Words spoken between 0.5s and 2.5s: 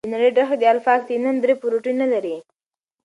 د الفا اکتینین درې پروټین نه لري.